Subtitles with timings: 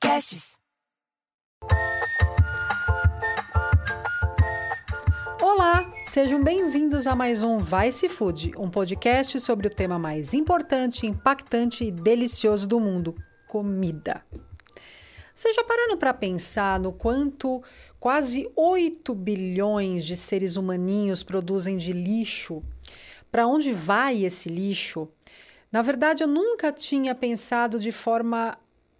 [0.00, 0.56] podcasts.
[5.40, 11.06] Olá, sejam bem-vindos a mais um Vice Food, um podcast sobre o tema mais importante,
[11.06, 13.14] impactante e delicioso do mundo:
[13.46, 14.24] comida.
[15.34, 17.62] Vocês já pararam para pensar no quanto
[18.00, 22.62] quase 8 bilhões de seres humaninhos produzem de lixo?
[23.30, 25.08] Para onde vai esse lixo?
[25.70, 28.56] Na verdade, eu nunca tinha pensado de forma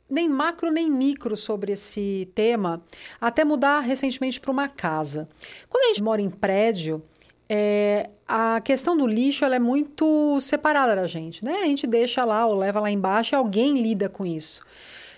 [0.09, 2.83] nem macro nem micro sobre esse tema,
[3.21, 5.29] até mudar recentemente para uma casa.
[5.69, 7.03] Quando a gente mora em prédio,
[7.49, 11.61] é, a questão do lixo ela é muito separada da gente, né?
[11.63, 14.63] A gente deixa lá ou leva lá embaixo e alguém lida com isso.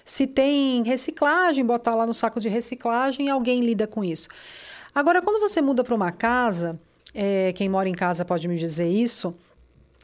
[0.05, 4.29] Se tem reciclagem, botar lá no saco de reciclagem, alguém lida com isso.
[4.95, 6.81] Agora, quando você muda para uma casa,
[7.15, 9.35] é, quem mora em casa pode me dizer isso,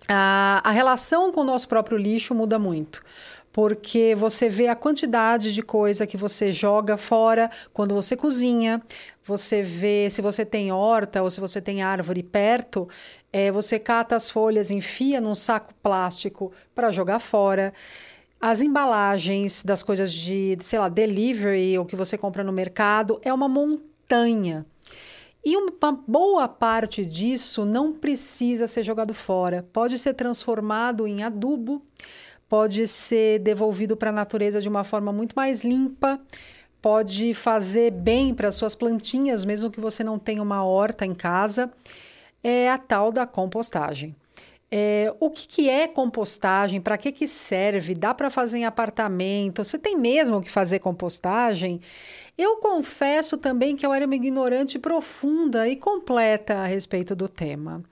[0.07, 3.03] a, a relação com o nosso próprio lixo muda muito
[3.55, 8.83] porque você vê a quantidade de coisa que você joga fora quando você cozinha,
[9.25, 12.89] você vê se você tem horta ou se você tem árvore perto,
[13.33, 17.73] é, você cata as folhas, enfia num saco plástico para jogar fora.
[18.41, 23.33] As embalagens das coisas de, sei lá, delivery ou que você compra no mercado é
[23.33, 24.67] uma montanha.
[25.45, 31.81] E uma boa parte disso não precisa ser jogado fora, pode ser transformado em adubo
[32.55, 36.21] pode ser devolvido para a natureza de uma forma muito mais limpa,
[36.81, 41.69] pode fazer bem para suas plantinhas, mesmo que você não tenha uma horta em casa,
[42.45, 44.15] é a tal da compostagem.
[44.71, 46.81] É, o que, que, é compostagem?
[46.81, 47.93] Para que, que serve?
[47.93, 49.65] Dá para fazer em apartamento?
[49.65, 51.81] Você tem mesmo que fazer compostagem?
[52.39, 57.83] Eu confesso também que eu era uma ignorante profunda e completa a respeito do tema.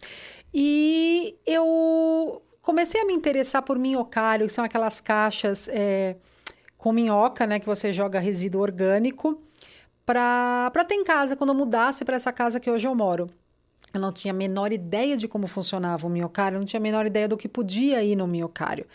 [0.55, 6.17] E eu comecei a me interessar por minhocário, que são aquelas caixas é,
[6.79, 7.59] com minhoca, né?
[7.59, 9.43] Que você joga resíduo orgânico
[10.07, 13.29] para ter em casa quando eu mudasse para essa casa que hoje eu moro.
[13.93, 17.05] Eu não tinha a menor ideia de como funcionava o minhocário, não tinha a menor
[17.05, 18.87] ideia do que podia ir no minhocário.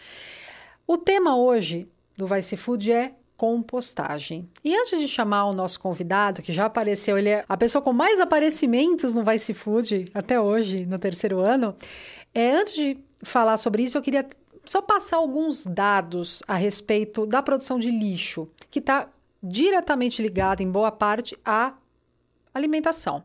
[0.88, 4.50] O tema hoje do Vice Food é compostagem.
[4.64, 7.94] E antes de chamar o nosso convidado, que já apareceu, ele é a pessoa com
[7.94, 11.76] mais aparecimentos no Vice Food até hoje, no terceiro ano.
[12.34, 14.28] É, antes de falar sobre isso, eu queria
[14.66, 19.10] só passar alguns dados a respeito da produção de lixo, que está
[19.42, 21.74] diretamente ligada, em boa parte, à
[22.54, 23.24] alimentação.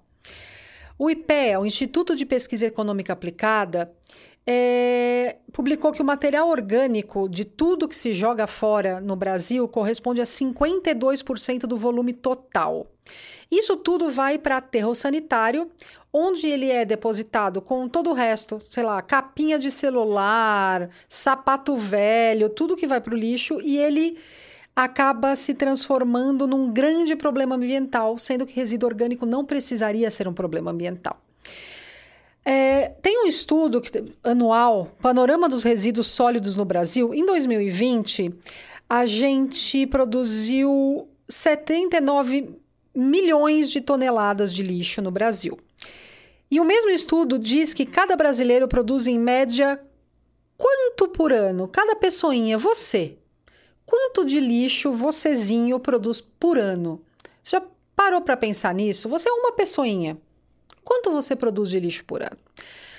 [0.99, 3.93] O IPEA, o Instituto de Pesquisa Econômica Aplicada,
[4.47, 10.21] é, publicou que o material orgânico de tudo que se joga fora no Brasil corresponde
[10.21, 12.87] a 52% do volume total.
[13.51, 15.71] Isso tudo vai para aterro sanitário,
[16.13, 22.49] onde ele é depositado com todo o resto, sei lá, capinha de celular, sapato velho,
[22.49, 24.19] tudo que vai para o lixo, e ele
[24.75, 30.33] acaba se transformando num grande problema ambiental, sendo que resíduo orgânico não precisaria ser um
[30.33, 31.21] problema ambiental.
[32.45, 33.91] É, tem um estudo que,
[34.23, 37.15] anual, Panorama dos Resíduos Sólidos no Brasil.
[37.15, 38.35] Em 2020,
[38.89, 42.51] a gente produziu 79
[42.95, 45.59] milhões de toneladas de lixo no Brasil.
[46.51, 49.81] E o mesmo estudo diz que cada brasileiro produz em média
[50.59, 51.67] quanto por ano?
[51.67, 53.17] Cada pessoinha, você.
[53.87, 57.01] Quanto de lixo vocêzinho produz por ano?
[57.43, 57.63] Você já
[57.97, 59.09] parou para pensar nisso?
[59.09, 60.19] Você é uma pessoinha.
[60.85, 62.39] Quanto você produz de lixo por ano?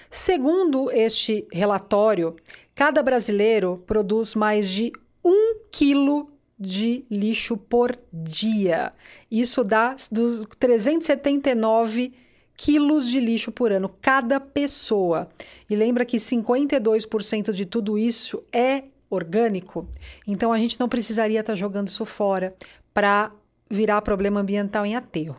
[0.10, 2.36] Segundo este relatório,
[2.76, 4.92] cada brasileiro produz mais de
[5.24, 8.94] um quilo de lixo por dia.
[9.30, 12.14] Isso dá dos 379
[12.56, 15.30] quilos de lixo por ano, cada pessoa.
[15.70, 19.88] E lembra que 52% de tudo isso é orgânico.
[20.28, 22.56] Então a gente não precisaria estar jogando isso fora
[22.94, 23.32] para
[23.70, 25.38] virar problema ambiental em aterro.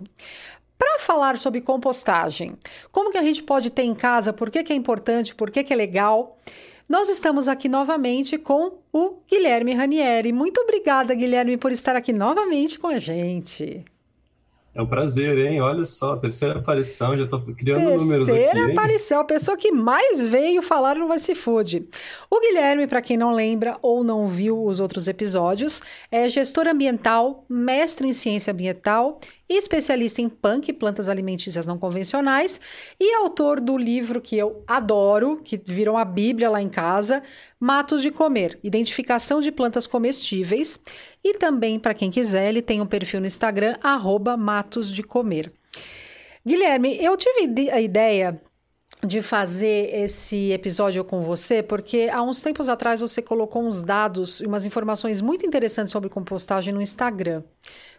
[0.85, 2.59] Para falar sobre compostagem,
[2.93, 5.65] como que a gente pode ter em casa, por que, que é importante, por que,
[5.65, 6.39] que é legal,
[6.91, 10.31] nós estamos aqui novamente com o Guilherme Ranieri.
[10.31, 13.83] Muito obrigada, Guilherme, por estar aqui novamente com a gente.
[14.75, 15.61] É um prazer, hein?
[15.61, 18.39] Olha só, terceira aparição, já estou criando terceira números aqui.
[18.41, 21.89] Terceira aparição, a pessoa que mais veio falar no Vice Food.
[22.29, 25.81] O Guilherme, para quem não lembra ou não viu os outros episódios,
[26.11, 32.61] é gestor ambiental, mestre em ciência ambiental especialista em punk, plantas alimentícias não convencionais,
[32.99, 37.23] e autor do livro que eu adoro, que virou a bíblia lá em casa,
[37.61, 40.81] Matos de Comer, Identificação de Plantas Comestíveis.
[41.23, 45.53] E também, para quem quiser, ele tem um perfil no Instagram, arroba Matos de Comer.
[46.47, 48.41] Guilherme, eu tive a ideia
[49.07, 54.41] de fazer esse episódio com você, porque há uns tempos atrás você colocou uns dados
[54.41, 57.43] e umas informações muito interessantes sobre compostagem no Instagram.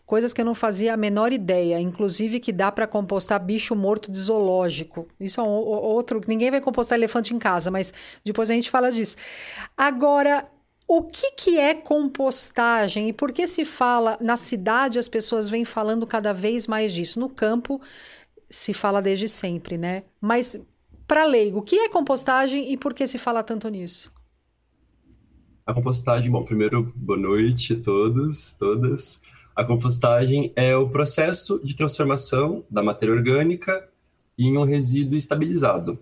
[0.05, 4.11] Coisas que eu não fazia a menor ideia, inclusive que dá para compostar bicho morto
[4.11, 5.07] de zoológico.
[5.19, 6.21] Isso é um, outro.
[6.27, 7.91] Ninguém vai compostar elefante em casa, mas
[8.23, 9.17] depois a gente fala disso.
[9.75, 10.47] Agora,
[10.87, 14.99] o que, que é compostagem e por que se fala na cidade?
[14.99, 17.19] As pessoas vêm falando cada vez mais disso.
[17.19, 17.81] No campo
[18.47, 20.03] se fala desde sempre, né?
[20.21, 20.59] Mas
[21.07, 24.13] para leigo, o que é compostagem e por que se fala tanto nisso?
[25.65, 29.19] A compostagem, bom, primeiro, boa noite a todos, todas.
[29.55, 33.87] A compostagem é o processo de transformação da matéria orgânica
[34.37, 35.97] em um resíduo estabilizado.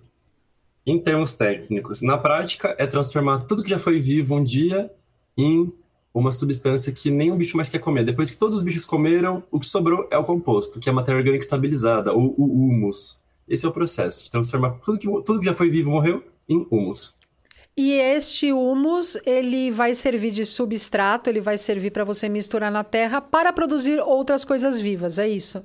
[0.84, 4.92] Em termos técnicos, na prática, é transformar tudo que já foi vivo um dia
[5.38, 5.72] em
[6.12, 8.04] uma substância que o bicho mais quer comer.
[8.04, 10.96] Depois que todos os bichos comeram, o que sobrou é o composto, que é a
[10.96, 13.22] matéria orgânica estabilizada, ou o humus.
[13.48, 16.66] Esse é o processo de transformar tudo que, tudo que já foi vivo morreu em
[16.72, 17.14] humus.
[17.76, 22.84] E este humus, ele vai servir de substrato, ele vai servir para você misturar na
[22.84, 25.64] terra para produzir outras coisas vivas, é isso?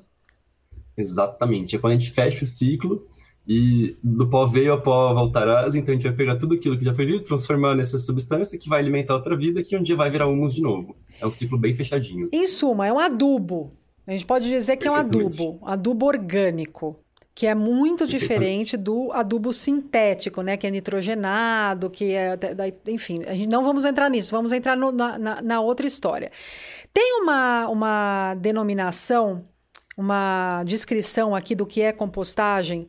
[0.96, 1.76] Exatamente.
[1.76, 3.06] É quando a gente fecha o ciclo
[3.46, 6.84] e do pó veio ao pó voltarás, então a gente vai pegar tudo aquilo que
[6.84, 10.10] já foi vivo, transformar nessa substância que vai alimentar outra vida, que um dia vai
[10.10, 10.96] virar humus de novo.
[11.20, 12.28] É um ciclo bem fechadinho.
[12.32, 13.72] Em suma, é um adubo.
[14.06, 16.98] A gente pode dizer que é um adubo, adubo orgânico
[17.38, 20.56] que é muito diferente do adubo sintético, né?
[20.56, 22.36] Que é nitrogenado, que é.
[22.88, 26.32] Enfim, a gente não vamos entrar nisso, vamos entrar no, na, na, outra história.
[26.92, 29.44] Tem uma, uma denominação,
[29.96, 32.88] uma descrição aqui do que é compostagem,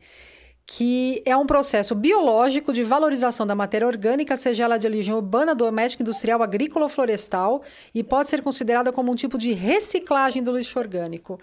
[0.66, 5.54] que é um processo biológico de valorização da matéria orgânica, seja ela de origem urbana,
[5.54, 7.62] doméstica, industrial, agrícola ou florestal,
[7.94, 11.40] e pode ser considerada como um tipo de reciclagem do lixo orgânico.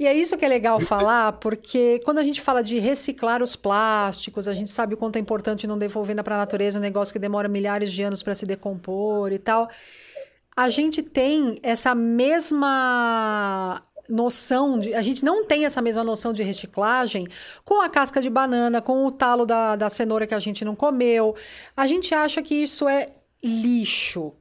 [0.00, 3.54] E é isso que é legal falar, porque quando a gente fala de reciclar os
[3.54, 7.12] plásticos, a gente sabe o quanto é importante não devolver para a natureza um negócio
[7.12, 9.68] que demora milhares de anos para se decompor e tal.
[10.56, 14.94] A gente tem essa mesma noção de.
[14.94, 17.28] A gente não tem essa mesma noção de reciclagem
[17.62, 20.74] com a casca de banana, com o talo da, da cenoura que a gente não
[20.74, 21.36] comeu.
[21.76, 23.08] A gente acha que isso é
[23.44, 24.32] lixo,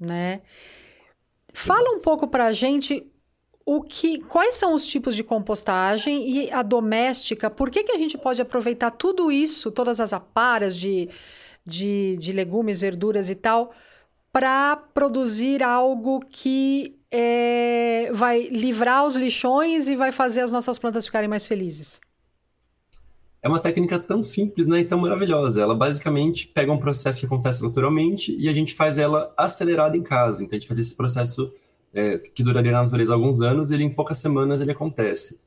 [0.00, 0.40] né?
[1.54, 3.08] Fala um pouco para a gente
[3.66, 7.50] o que, quais são os tipos de compostagem e a doméstica?
[7.50, 11.08] Por que, que a gente pode aproveitar tudo isso, todas as aparas de,
[11.66, 13.72] de, de legumes, verduras e tal,
[14.32, 21.04] para produzir algo que é, vai livrar os lixões e vai fazer as nossas plantas
[21.04, 22.00] ficarem mais felizes?
[23.42, 25.62] É uma técnica tão simples né, e tão maravilhosa.
[25.62, 30.02] Ela basicamente pega um processo que acontece naturalmente e a gente faz ela acelerada em
[30.02, 30.44] casa.
[30.44, 31.52] Então a gente faz esse processo
[31.96, 35.40] é, que duraria na natureza alguns anos, ele em poucas semanas ele acontece.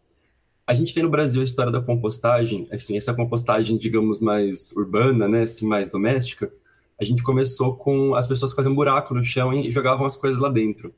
[0.66, 5.28] A gente tem no Brasil a história da compostagem, assim, essa compostagem, digamos, mais urbana,
[5.28, 6.52] né, assim, mais doméstica.
[7.00, 10.42] A gente começou com as pessoas fazendo um buraco no chão e jogavam as coisas
[10.42, 10.92] lá dentro.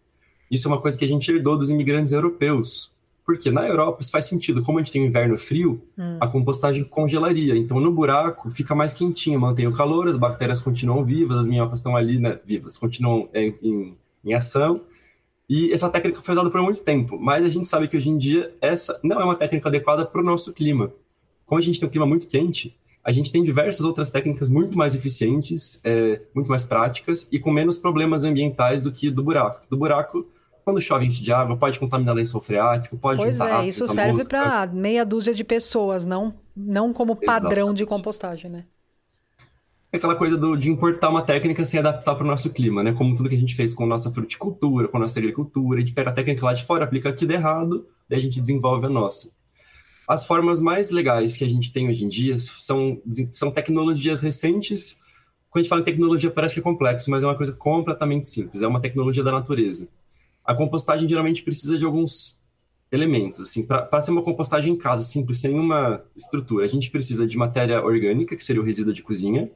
[0.49, 2.91] Isso é uma coisa que a gente herdou dos imigrantes europeus.
[3.25, 4.63] Porque na Europa isso faz sentido.
[4.63, 6.17] Como a gente tem um inverno frio, hum.
[6.19, 7.55] a compostagem congelaria.
[7.55, 11.79] Então no buraco fica mais quentinho, mantém o calor, as bactérias continuam vivas, as minhocas
[11.79, 14.81] estão ali, né, vivas, continuam em, em, em ação.
[15.53, 18.15] E essa técnica foi usada por muito tempo, mas a gente sabe que hoje em
[18.15, 20.93] dia essa não é uma técnica adequada para o nosso clima.
[21.45, 24.77] Como a gente tem um clima muito quente, a gente tem diversas outras técnicas muito
[24.77, 29.67] mais eficientes, é, muito mais práticas e com menos problemas ambientais do que do buraco.
[29.69, 30.25] Do buraco,
[30.63, 34.67] quando chove enche de água, pode contaminar lençol freático, pode Pois é, isso serve para
[34.67, 37.77] meia dúzia de pessoas, não, não como padrão Exatamente.
[37.77, 38.63] de compostagem, né?
[39.97, 42.93] Aquela coisa do, de importar uma técnica sem adaptar para o nosso clima, né?
[42.93, 46.09] Como tudo que a gente fez com nossa fruticultura, com nossa agricultura, a gente pega
[46.09, 49.31] a técnica lá de fora, aplica de errado, daí a gente desenvolve a nossa.
[50.07, 54.99] As formas mais legais que a gente tem hoje em dia são, são tecnologias recentes.
[55.49, 58.27] Quando a gente fala em tecnologia, parece que é complexo, mas é uma coisa completamente
[58.27, 59.89] simples, é uma tecnologia da natureza.
[60.43, 62.39] A compostagem geralmente precisa de alguns
[62.91, 63.41] elementos.
[63.41, 67.37] Assim, para ser uma compostagem em casa simples, sem uma estrutura, a gente precisa de
[67.37, 69.49] matéria orgânica, que seria o resíduo de cozinha,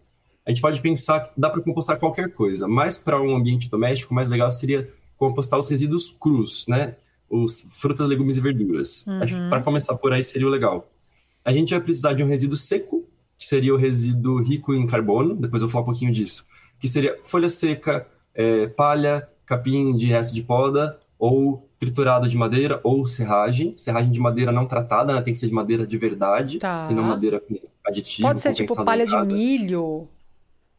[0.46, 4.12] a gente pode pensar que dá para compostar qualquer coisa, mas para um ambiente doméstico,
[4.12, 4.88] o mais legal seria
[5.18, 6.96] compostar os resíduos crus, né?
[7.28, 9.06] Os frutas, legumes e verduras.
[9.08, 9.50] Uhum.
[9.50, 10.88] Para começar por aí seria o legal.
[11.44, 15.36] A gente vai precisar de um resíduo seco, que seria o resíduo rico em carbono,
[15.36, 16.46] depois eu vou falar um pouquinho disso,
[16.80, 22.80] que seria folha seca, é, palha, capim de resto de poda, ou triturado de madeira,
[22.84, 23.74] ou serragem.
[23.76, 25.22] Serragem de madeira não tratada, né?
[25.22, 26.88] tem que ser de madeira de verdade, tá.
[26.92, 28.28] e não madeira com aditivo.
[28.28, 30.08] Pode ser tipo palha de milho.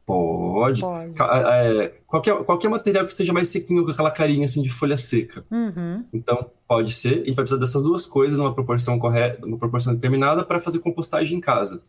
[0.06, 0.80] Pode.
[0.80, 1.14] Pode.
[1.20, 5.44] É, qualquer, qualquer material que seja mais sequinho, com aquela carinha assim de folha seca.
[5.50, 6.04] Uhum.
[6.12, 7.14] Então, pode ser.
[7.14, 10.78] A gente vai precisar dessas duas coisas numa proporção correta, numa proporção determinada para fazer
[10.78, 11.82] compostagem em casa.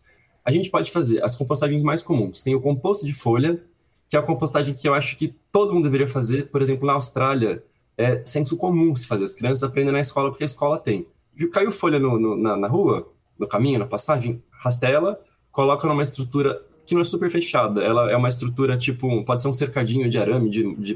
[0.43, 2.41] a gente pode fazer as compostagens mais comuns.
[2.41, 3.62] Tem o composto de folha,
[4.09, 6.50] que é a compostagem que eu acho que todo mundo deveria fazer.
[6.50, 7.63] Por exemplo, na Austrália,
[7.95, 9.25] é senso comum se fazer.
[9.25, 11.05] As crianças aprendem na escola porque a escola tem.
[11.51, 15.19] Caiu folha no, no, na, na, rua, no caminho, na passagem, rastela,
[15.51, 17.84] coloca numa estrutura que não é super fechada.
[17.84, 20.94] Ela é uma estrutura tipo, pode ser um cercadinho de arame, de, de,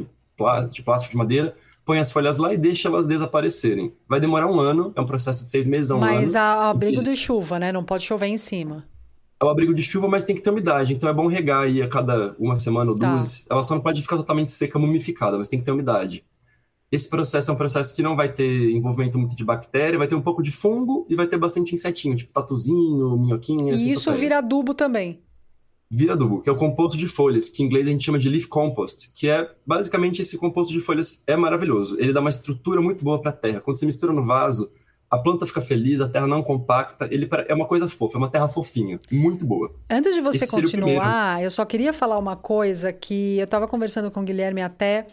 [0.70, 1.56] de plástico, de madeira,
[1.86, 3.94] põe as folhas lá e deixa elas desaparecerem.
[4.08, 6.22] Vai demorar um ano, é um processo de seis meses a um Mas ano.
[6.22, 7.72] Mas abrigo de chuva, né?
[7.72, 8.86] Não pode chover em cima
[9.42, 10.94] é o abrigo de chuva, mas tem que ter umidade.
[10.94, 13.12] Então é bom regar aí a cada uma semana ou tá.
[13.12, 13.48] duas.
[13.50, 16.24] Ela só não pode ficar totalmente seca, mumificada, mas tem que ter umidade.
[16.92, 20.14] Esse processo é um processo que não vai ter envolvimento muito de bactéria, vai ter
[20.14, 23.74] um pouco de fungo e vai ter bastante insetinho, tipo tatuzinho, minhoquinha.
[23.74, 25.20] E isso vira adubo também.
[25.94, 28.30] Vira adubo, que é o composto de folhas, que em inglês a gente chama de
[28.30, 31.98] leaf compost, que é basicamente esse composto de folhas é maravilhoso.
[32.00, 33.60] Ele dá uma estrutura muito boa para a terra.
[33.60, 34.72] Quando você mistura no vaso,
[35.10, 38.30] a planta fica feliz, a terra não compacta, ele é uma coisa fofa, é uma
[38.30, 39.70] terra fofinha, muito boa.
[39.90, 44.10] Antes de você Esse continuar, eu só queria falar uma coisa que eu estava conversando
[44.10, 45.08] com o Guilherme até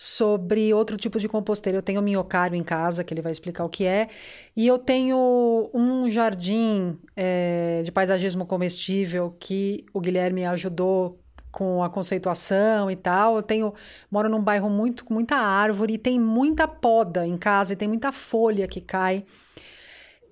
[0.00, 1.76] sobre outro tipo de composteira.
[1.76, 4.06] Eu tenho minhocário em casa, que ele vai explicar o que é,
[4.54, 11.18] e eu tenho um jardim é, de paisagismo comestível que o Guilherme ajudou
[11.50, 13.38] com a conceituação e tal.
[13.38, 13.74] Eu tenho
[14.08, 17.88] moro num bairro muito com muita árvore e tem muita poda em casa e tem
[17.88, 19.24] muita folha que cai.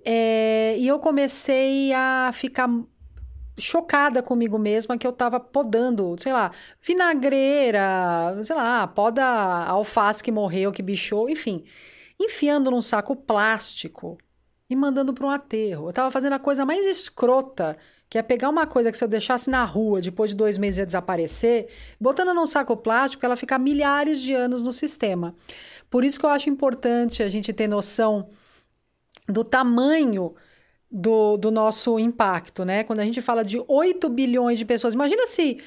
[0.04, 2.68] É, e eu comecei a ficar
[3.58, 6.50] chocada comigo mesma que eu tava podando, sei lá,
[6.82, 11.64] vinagreira, sei lá, poda alface que morreu, que bichou, enfim,
[12.20, 14.18] enfiando num saco plástico
[14.68, 15.88] e mandando para um aterro.
[15.88, 17.76] Eu tava fazendo a coisa mais escrota
[18.08, 20.78] que é pegar uma coisa que se eu deixasse na rua, depois de dois meses
[20.78, 21.68] ia desaparecer,
[22.00, 25.34] botando num saco plástico, ela fica milhares de anos no sistema.
[25.90, 28.28] Por isso que eu acho importante a gente ter noção
[29.28, 30.34] do tamanho
[30.90, 32.84] do, do nosso impacto, né?
[32.84, 35.58] Quando a gente fala de 8 bilhões de pessoas, imagina se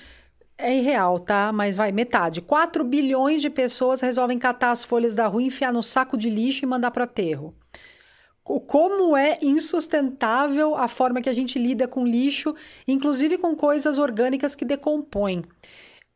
[0.57, 1.51] é irreal, tá?
[1.53, 2.41] Mas vai, metade.
[2.41, 6.65] 4 bilhões de pessoas resolvem catar as folhas da rua, enfiar no saco de lixo
[6.65, 7.53] e mandar para o aterro
[8.61, 12.55] como é insustentável a forma que a gente lida com lixo,
[12.88, 15.43] inclusive com coisas orgânicas que decompõem.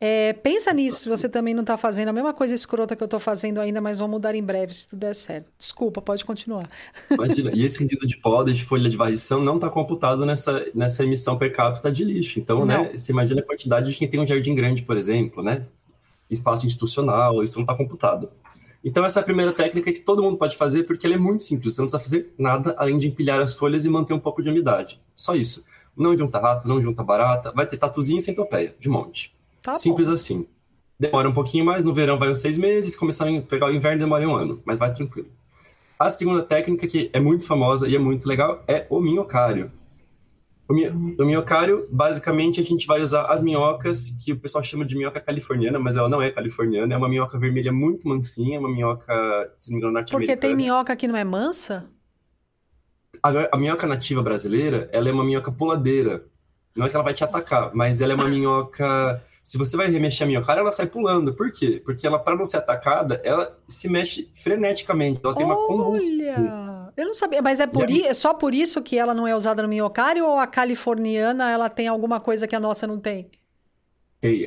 [0.06, 3.06] É, pensa nisso se você também não está fazendo a mesma coisa escrota que eu
[3.06, 5.48] estou fazendo ainda, mas vão mudar em breve se tudo der certo.
[5.56, 6.68] Desculpa, pode continuar.
[7.10, 11.04] Imagina, e esse resíduo de poda, de folha de varrição, não está computado nessa, nessa
[11.04, 12.38] emissão per capita de lixo.
[12.38, 15.64] Então, né, você imagina a quantidade de quem tem um jardim grande, por exemplo, né?
[16.28, 18.28] Espaço institucional, isso não está computado.
[18.84, 21.44] Então, essa é a primeira técnica que todo mundo pode fazer, porque ela é muito
[21.44, 21.76] simples.
[21.76, 24.50] Você não precisa fazer nada além de empilhar as folhas e manter um pouco de
[24.50, 25.00] umidade.
[25.14, 25.64] Só isso.
[25.96, 27.50] Não junta rato, não junta barata.
[27.52, 29.34] Vai ter tatuzinho e centopeia, de monte.
[29.64, 30.14] Tá simples bom.
[30.14, 30.46] assim.
[31.00, 33.98] Demora um pouquinho mais, no verão vai uns seis meses, começar a pegar o inverno
[33.98, 35.28] demora um ano, mas vai tranquilo.
[35.98, 39.72] A segunda técnica, que é muito famosa e é muito legal, é o minhocário.
[40.68, 45.20] O, minhocário, basicamente, a gente vai usar as minhocas, que o pessoal chama de minhoca
[45.20, 49.14] californiana, mas ela não é californiana, é uma minhoca vermelha muito mansinha, uma minhoca,
[49.58, 50.36] se não me engano, norte-americana.
[50.36, 51.86] Porque tem minhoca que não é mansa?
[53.22, 56.24] A, a minhoca nativa brasileira, ela é uma minhoca puladeira.
[56.76, 59.22] Não é que ela vai te atacar, mas ela é uma minhoca.
[59.42, 61.32] Se você vai remexer a minhocária, ela sai pulando.
[61.32, 61.80] Por quê?
[61.84, 65.20] Porque ela, para não ser atacada, ela se mexe freneticamente.
[65.22, 65.54] Ela tem Olha!
[65.54, 66.92] uma convulsão.
[66.96, 69.34] Eu não sabia, mas é por i, é só por isso que ela não é
[69.34, 73.30] usada no minhocário ou a californiana ela tem alguma coisa que a nossa não tem?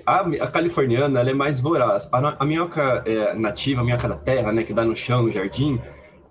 [0.05, 2.09] A, a californiana ela é mais voraz.
[2.11, 5.31] A, a minhoca é, nativa, a minhoca da terra, né, que dá no chão, no
[5.31, 5.79] jardim,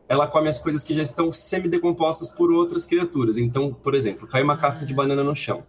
[0.09, 3.37] ela come as coisas que já estão semi-decompostas por outras criaturas.
[3.39, 5.65] Então, por exemplo, cai uma casca de banana no chão.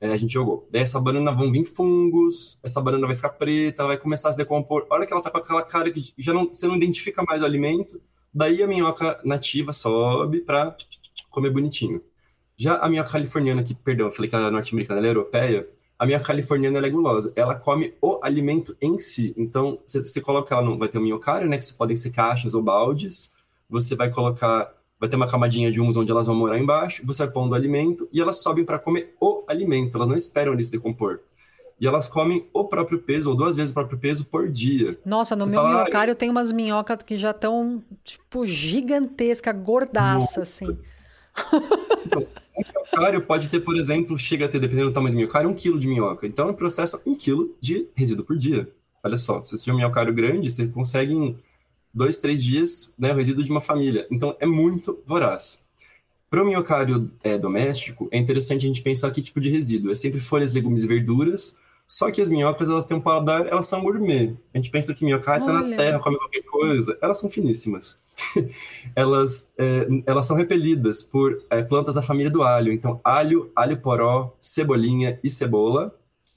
[0.00, 0.68] É, a gente jogou.
[0.70, 4.38] Daí essa banana vão vir fungos, essa banana vai ficar preta, vai começar a se
[4.38, 4.86] decompor.
[4.88, 7.42] A hora que ela tá com aquela cara que já não, você não identifica mais
[7.42, 8.00] o alimento,
[8.32, 10.76] Daí a minhoca nativa sobe para
[11.30, 12.02] comer bonitinho.
[12.56, 15.68] Já a minhoca californiana, que, perdão, eu falei que ela é norte-americana, ela é europeia,
[15.98, 17.32] a minhoca californiana é gulosa.
[17.36, 19.34] Ela come o alimento em si.
[19.36, 22.62] Então, você, coloca ela, no, vai ter um minhocário, né, que podem ser caixas ou
[22.62, 23.34] baldes.
[23.68, 27.04] Você vai colocar, vai ter uma camadinha de humus onde elas vão morar embaixo.
[27.06, 29.96] Você vai pondo alimento e elas sobem para comer o alimento.
[29.96, 31.20] Elas não esperam ele se decompor
[31.80, 34.98] e elas comem o próprio peso, ou duas vezes o próprio peso por dia.
[35.04, 39.52] Nossa, no Você meu fala, minhocário ah, tem umas minhocas que já estão, tipo, gigantesca,
[39.52, 40.76] gordaça, assim.
[42.04, 42.26] Então,
[42.56, 45.54] um minhocário pode ter, por exemplo, chega a ter, dependendo do tamanho do minhocário, um
[45.54, 46.26] quilo de minhoca.
[46.26, 48.68] Então, processa um quilo de resíduo por dia.
[49.04, 51.38] Olha só, se você tiver um minhocário grande, você consegue em
[51.94, 54.08] dois, três dias né, o resíduo de uma família.
[54.10, 55.64] Então, é muito voraz.
[56.30, 59.90] Para o minhocário é, doméstico, é interessante a gente pensar que tipo de resíduo.
[59.90, 61.56] É sempre folhas, legumes e verduras,
[61.86, 64.36] Só que as minhocas, elas têm um paladar, elas são gourmet.
[64.52, 66.98] A gente pensa que minhoca ah, tá na terra, come qualquer coisa.
[67.00, 67.98] Elas são finíssimas.
[68.94, 72.72] elas, é, elas são repelidas por é, plantas da família do alho.
[72.72, 75.94] Então, alho, alho poró, cebolinha e cebola.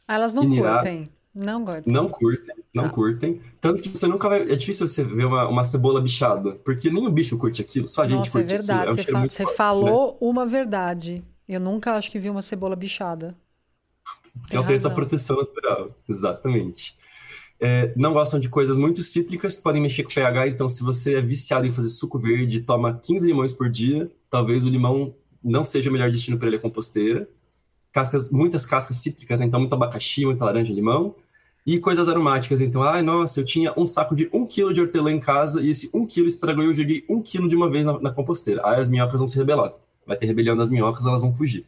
[0.08, 1.04] Ah, elas não curtem.
[1.34, 1.94] Não curtem.
[1.94, 2.90] Não curtem, não ah.
[2.90, 3.42] curtem.
[3.62, 4.52] Tanto que você nunca vai.
[4.52, 8.04] É difícil você ver uma, uma cebola bichada, porque nem o bicho curte aquilo, só
[8.04, 9.02] a gente Nossa, é curte é verdade.
[9.02, 9.18] aquilo.
[9.18, 10.18] É um você, fa você forte, falou né?
[10.20, 11.24] uma verdade.
[11.48, 13.36] Eu nunca acho que vi uma cebola bichada.
[14.50, 16.98] Tem ela tem essa proteção natural, exatamente.
[17.60, 20.84] É, não gostam de coisas muito cítricas que podem mexer com o pH, então se
[20.84, 25.14] você é viciado em fazer suco verde, toma 15 limões por dia, talvez o limão
[25.44, 27.28] não seja o melhor destino para ele a composteira
[27.92, 29.46] cascas, muitas cascas cítricas, né?
[29.46, 31.16] então muito abacaxi, muita laranja, limão,
[31.66, 32.62] e coisas aromáticas.
[32.62, 35.70] Então, ai, nossa, eu tinha um saco de um quilo de hortelã em casa e
[35.70, 38.62] esse um quilo estragou e eu joguei um quilo de uma vez na, na composteira.
[38.66, 39.74] Aí as minhocas vão se rebelar.
[40.06, 41.66] Vai ter rebelião das minhocas, elas vão fugir.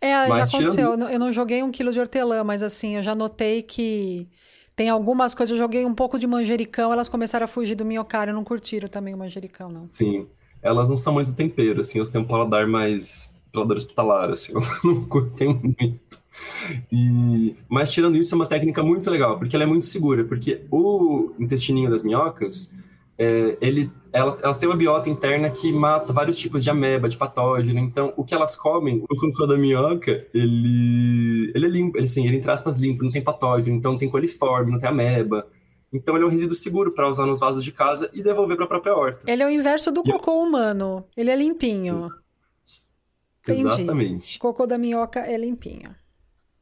[0.00, 0.92] É, mas, já aconteceu.
[0.92, 1.10] Tirando...
[1.10, 4.28] Eu não joguei um quilo de hortelã, mas assim, eu já notei que
[4.76, 5.50] tem algumas coisas.
[5.50, 8.32] Eu joguei um pouco de manjericão, elas começaram a fugir do minhocário.
[8.32, 9.80] Não curtiram também o manjericão, não.
[9.80, 10.26] Sim.
[10.62, 14.60] Elas não são muito tempero, assim, elas têm um paladar mais pela hospitalar, assim, eu
[14.84, 16.18] não curtem muito.
[16.90, 20.62] E, mas tirando isso, é uma técnica muito legal, porque ela é muito segura, porque
[20.70, 22.72] o intestininho das minhocas,
[23.16, 27.16] é, ele, ela, elas têm uma biota interna que mata vários tipos de ameba, de
[27.16, 32.06] patógeno, então o que elas comem, o cocô da minhoca, ele, ele é limpo, ele,
[32.06, 35.46] assim, ele entre aspas limpo, não tem patógeno, então não tem coliforme, não tem ameba,
[35.92, 38.64] então ele é um resíduo seguro para usar nos vasos de casa e devolver para
[38.64, 39.30] a própria horta.
[39.30, 42.08] Ele é o inverso do cocô humano, ele é limpinho.
[43.44, 43.60] Entendi.
[43.60, 44.36] Exatamente.
[44.38, 45.94] O cocô da minhoca é limpinho.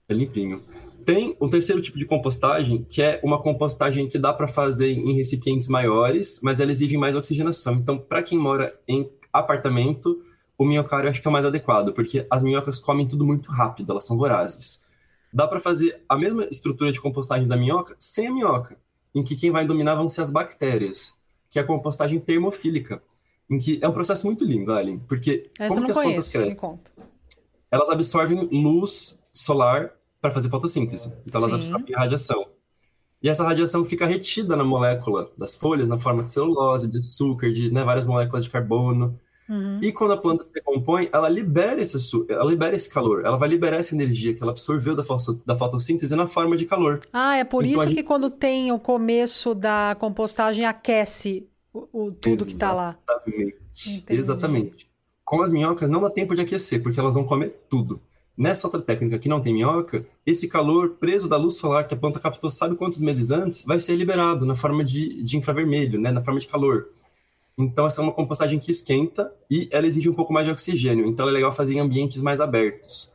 [0.09, 0.61] É limpinho.
[1.05, 5.15] Tem o terceiro tipo de compostagem, que é uma compostagem que dá para fazer em
[5.15, 7.75] recipientes maiores, mas ela exige mais oxigenação.
[7.75, 10.23] Então, para quem mora em apartamento,
[10.57, 13.91] o minhocário acho que é o mais adequado, porque as minhocas comem tudo muito rápido,
[13.91, 14.85] elas são vorazes.
[15.33, 18.77] Dá para fazer a mesma estrutura de compostagem da minhoca sem a minhoca,
[19.15, 21.19] em que quem vai dominar vão ser as bactérias,
[21.51, 23.03] que é a compostagem termofílica
[23.53, 26.59] em que é um processo muito lindo, Ellen, porque Essa como que as conheço, plantas
[26.59, 26.81] crescem?
[27.71, 31.13] Elas absorvem luz solar para fazer fotossíntese.
[31.27, 31.57] Então elas Sim.
[31.59, 32.47] absorvem radiação.
[33.23, 37.53] E essa radiação fica retida na molécula das folhas, na forma de celulose, de açúcar,
[37.53, 39.19] de né, várias moléculas de carbono.
[39.49, 39.79] Uhum.
[39.83, 41.99] E quando a planta se decompõe, ela libera esse
[42.29, 45.03] ela libera esse calor, ela vai liberar essa energia que ela absorveu da,
[45.45, 47.01] da fotossíntese na forma de calor.
[47.13, 47.97] Ah, é por então, isso gente...
[47.97, 52.99] que quando tem o começo da compostagem aquece o, o tudo que está lá.
[53.09, 54.05] Exatamente.
[54.09, 54.91] Exatamente.
[55.25, 58.01] Com as minhocas não dá tempo de aquecer, porque elas vão comer tudo.
[58.37, 61.97] Nessa outra técnica que não tem minhoca, esse calor preso da luz solar que a
[61.97, 66.11] planta captou sabe quantos meses antes vai ser liberado na forma de, de infravermelho, né,
[66.11, 66.89] na forma de calor.
[67.59, 71.07] Então essa é uma compostagem que esquenta e ela exige um pouco mais de oxigênio,
[71.07, 73.13] então é legal fazer em ambientes mais abertos.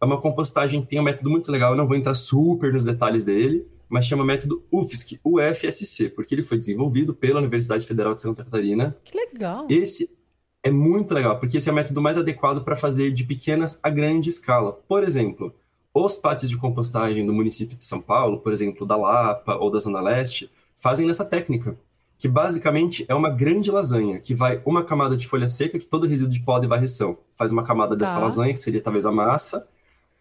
[0.00, 2.84] É uma compostagem que tem um método muito legal, eu não vou entrar super nos
[2.84, 8.22] detalhes dele, mas chama método UFSC, UFSC, porque ele foi desenvolvido pela Universidade Federal de
[8.22, 8.96] Santa Catarina.
[9.04, 9.66] Que legal!
[9.68, 10.16] Esse
[10.62, 13.90] é muito legal, porque esse é o método mais adequado para fazer de pequenas a
[13.90, 14.72] grande escala.
[14.72, 15.52] Por exemplo,
[15.92, 19.78] os pátios de compostagem do município de São Paulo, por exemplo, da Lapa ou da
[19.80, 21.76] Zona Leste, fazem nessa técnica,
[22.16, 26.06] que basicamente é uma grande lasanha, que vai uma camada de folha seca, que todo
[26.06, 28.20] resíduo de pó de varreção faz uma camada dessa tá.
[28.20, 29.66] lasanha, que seria talvez a massa,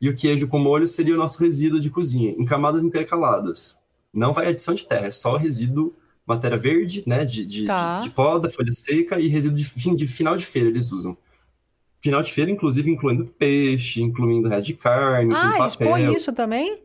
[0.02, 3.80] e o queijo com molho seria o nosso resíduo de cozinha, em camadas intercaladas.
[4.14, 5.94] Não vai adição de terra, é só resíduo,
[6.26, 8.00] matéria verde, né, de, de, tá.
[8.00, 11.18] de, de poda, folha seca e resíduo de, fim, de final de feira eles usam.
[12.02, 15.66] Final de feira, inclusive, incluindo peixe, incluindo resto de carne, ah, papel.
[15.66, 16.82] expõe isso também?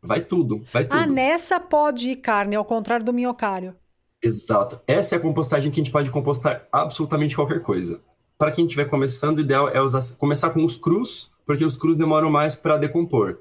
[0.00, 0.98] Vai tudo, vai tudo.
[0.98, 3.74] Ah, nessa pode ir carne, ao contrário do minhocário.
[4.22, 4.80] Exato.
[4.86, 8.00] Essa é a compostagem que a gente pode compostar absolutamente qualquer coisa.
[8.38, 11.98] Para quem estiver começando, o ideal é usar, começar com os crus, porque os crus
[11.98, 13.38] demoram mais para decompor.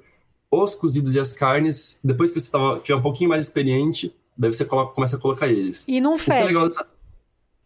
[0.52, 4.54] Os cozidos e as carnes, depois que você tá, tiver um pouquinho mais experiente, daí
[4.54, 5.86] você coloca, começa a colocar eles.
[5.88, 6.58] E não fede.
[6.58, 6.88] É dessa...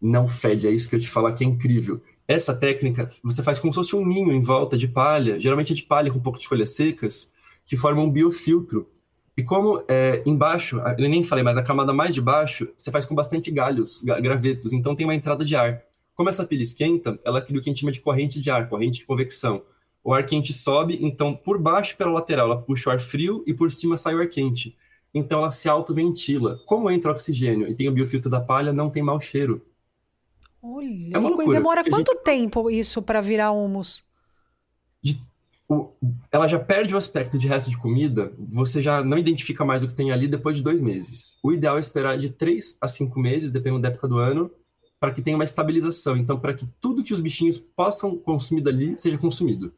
[0.00, 2.00] Não fede, é isso que eu te falar que é incrível.
[2.26, 5.76] Essa técnica, você faz como se fosse um ninho em volta de palha, geralmente é
[5.76, 7.32] de palha com um pouco de folhas secas,
[7.64, 8.88] que forma um biofiltro.
[9.36, 13.04] E como é, embaixo, eu nem falei, mas a camada mais de baixo, você faz
[13.04, 15.82] com bastante galhos, gravetos, então tem uma entrada de ar.
[16.14, 18.68] Como essa pilha esquenta, ela cria o que a gente chama de corrente de ar,
[18.68, 19.62] corrente de convecção
[20.08, 23.52] o ar quente sobe, então por baixo pela lateral ela puxa o ar frio e
[23.52, 24.74] por cima sai o ar quente.
[25.12, 26.58] Então ela se autoventila.
[26.64, 29.60] Como entra oxigênio e tem o biofiltro da palha, não tem mau cheiro.
[30.62, 32.24] Olha, é uma loucura, demora quanto gente...
[32.24, 34.02] tempo isso para virar humus?
[35.02, 35.20] De...
[35.68, 35.90] O...
[36.32, 39.88] Ela já perde o aspecto de resto de comida, você já não identifica mais o
[39.88, 41.38] que tem ali depois de dois meses.
[41.42, 44.50] O ideal é esperar de três a cinco meses, dependendo da época do ano,
[44.98, 46.16] para que tenha uma estabilização.
[46.16, 49.70] Então, para que tudo que os bichinhos possam consumir dali seja consumido.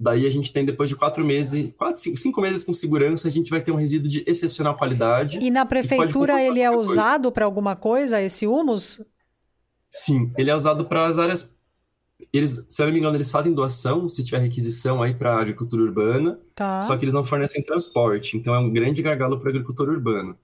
[0.00, 3.30] Daí a gente tem, depois de quatro meses, quatro, cinco, cinco meses com segurança, a
[3.30, 5.40] gente vai ter um resíduo de excepcional qualidade.
[5.42, 9.00] E na prefeitura ele é usado para alguma coisa, esse humus?
[9.90, 11.56] Sim, ele é usado para as áreas.
[12.32, 15.82] Eles, se eu não me engano, eles fazem doação, se tiver requisição aí para agricultura
[15.82, 16.38] urbana.
[16.54, 16.80] Tá.
[16.80, 20.36] Só que eles não fornecem transporte, então é um grande gargalo para a agricultura urbana.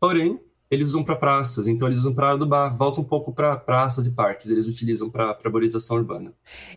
[0.00, 0.40] Porém,
[0.72, 4.12] eles usam para praças, então eles usam para adubar, volta um pouco para praças e
[4.12, 6.32] parques, eles utilizam para arborização urbana.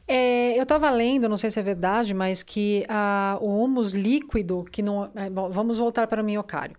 [0.05, 4.65] É, eu estava lendo, não sei se é verdade, mas que uh, o humus líquido,
[4.69, 5.09] que não.
[5.15, 6.75] É, bom, vamos voltar para o minhocário.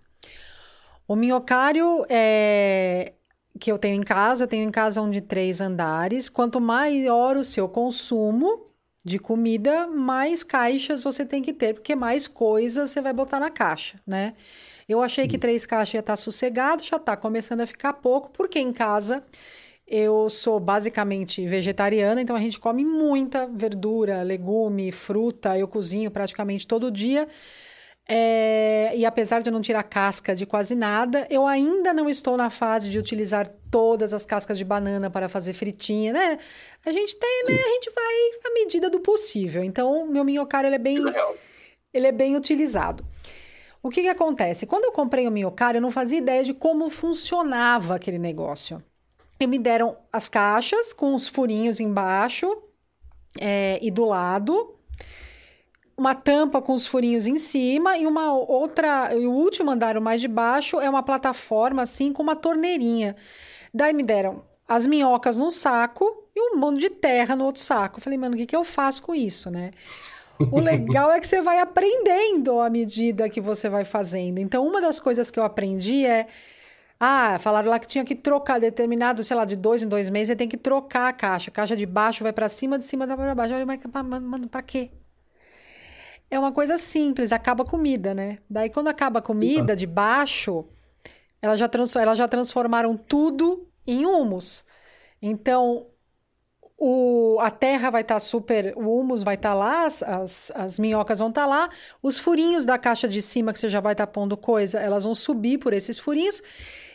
[1.07, 3.13] O minhocário é,
[3.59, 6.29] que eu tenho em casa, eu tenho em casa um de três andares.
[6.29, 8.63] Quanto maior o seu consumo
[9.03, 13.49] de comida, mais caixas você tem que ter, porque mais coisas você vai botar na
[13.49, 14.35] caixa, né?
[14.87, 15.29] Eu achei Sim.
[15.29, 18.71] que três caixas ia estar tá sossegado, já está começando a ficar pouco, porque em
[18.71, 19.23] casa
[19.87, 25.57] eu sou basicamente vegetariana, então a gente come muita verdura, legume, fruta.
[25.57, 27.27] Eu cozinho praticamente todo dia.
[28.09, 32.37] É, e apesar de eu não tirar casca de quase nada, eu ainda não estou
[32.37, 36.37] na fase de utilizar todas as cascas de banana para fazer fritinha, né?
[36.85, 37.45] A gente tem, né?
[37.45, 37.53] Sim.
[37.53, 37.63] né?
[37.63, 39.63] A gente vai à medida do possível.
[39.63, 40.99] Então, meu minhocário ele é bem,
[41.93, 43.05] ele é bem utilizado.
[43.81, 44.65] O que, que acontece?
[44.65, 48.83] Quando eu comprei o minhocário, eu não fazia ideia de como funcionava aquele negócio.
[49.39, 52.57] E me deram as caixas com os furinhos embaixo
[53.39, 54.75] é, e do lado,
[55.95, 60.01] uma tampa com os furinhos em cima e uma outra, e o último andar, o
[60.01, 63.15] mais de baixo, é uma plataforma assim com uma torneirinha.
[63.73, 67.99] Daí me deram as minhocas num saco e um monte de terra no outro saco.
[67.99, 69.71] Eu falei, mano, o que, que eu faço com isso, né?
[70.51, 74.39] O legal é que você vai aprendendo à medida que você vai fazendo.
[74.39, 76.27] Então, uma das coisas que eu aprendi é.
[76.99, 80.29] Ah, falaram lá que tinha que trocar determinado, sei lá, de dois em dois meses,
[80.29, 81.51] você tem que trocar a caixa.
[81.51, 83.53] A caixa de baixo vai para cima, de cima vai para baixo.
[83.53, 83.79] Olha, mas,
[84.21, 84.89] mano, pra quê?
[86.29, 88.39] É uma coisa simples, acaba a comida, né?
[88.49, 89.75] Daí, quando acaba a comida Exato.
[89.75, 90.65] de baixo,
[91.41, 94.65] elas já, trans, elas já transformaram tudo em humus.
[95.21, 95.87] Então,
[96.77, 100.51] o, a terra vai estar tá super, o humus vai estar tá lá, as, as,
[100.53, 101.69] as, minhocas vão estar tá lá,
[102.03, 105.03] os furinhos da caixa de cima que você já vai estar tá pondo coisa, elas
[105.03, 106.41] vão subir por esses furinhos.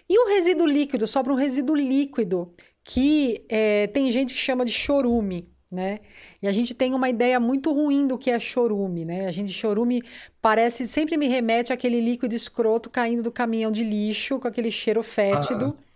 [0.08, 2.52] E o resíduo líquido, sobra um resíduo líquido
[2.84, 6.00] que é, tem gente que chama de chorume, né?
[6.40, 9.26] E a gente tem uma ideia muito ruim do que é chorume, né?
[9.26, 10.02] A gente chorume
[10.40, 15.02] parece sempre me remete àquele líquido escroto caindo do caminhão de lixo com aquele cheiro
[15.02, 15.76] fétido.
[15.78, 15.91] Ah.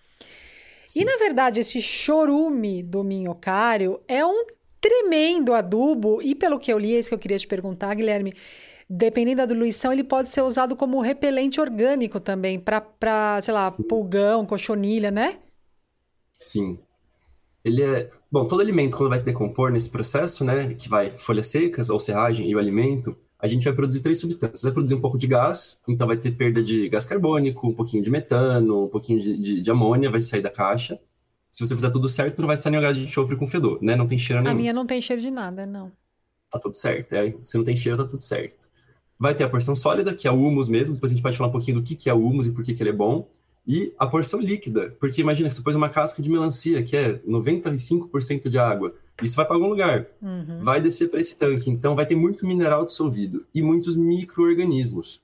[0.94, 4.44] E na verdade, esse chorume do minhocário é um
[4.80, 8.32] tremendo adubo, e pelo que eu li, é isso que eu queria te perguntar, Guilherme.
[8.88, 13.82] Dependendo da diluição, ele pode ser usado como repelente orgânico também, para, sei lá, Sim.
[13.82, 15.38] pulgão, cochonilha, né?
[16.38, 16.78] Sim.
[17.64, 18.10] Ele é.
[18.30, 21.98] Bom, todo alimento, quando vai se decompor nesse processo, né, que vai folhas secas ou
[21.98, 24.62] serragem e o alimento, a gente vai produzir três substâncias.
[24.62, 28.02] Vai produzir um pouco de gás, então vai ter perda de gás carbônico, um pouquinho
[28.02, 30.98] de metano, um pouquinho de, de, de amônia, vai sair da caixa.
[31.50, 33.96] Se você fizer tudo certo, não vai sair nenhum gás de enxofre com fedor, né?
[33.96, 34.54] Não tem cheiro nenhum.
[34.54, 35.90] A minha não tem cheiro de nada, não.
[36.50, 37.14] Tá tudo certo.
[37.14, 38.68] É, se não tem cheiro, tá tudo certo.
[39.18, 40.94] Vai ter a porção sólida, que é o humus mesmo.
[40.94, 42.62] Depois a gente pode falar um pouquinho do que, que é o humus e por
[42.62, 43.28] que, que ele é bom.
[43.66, 47.18] E a porção líquida, porque imagina que você pôs uma casca de melancia, que é
[47.18, 48.94] 95% de água.
[49.22, 50.62] Isso vai para algum lugar, uhum.
[50.62, 51.70] vai descer para esse tanque.
[51.70, 55.22] Então, vai ter muito mineral dissolvido e muitos micro-organismos.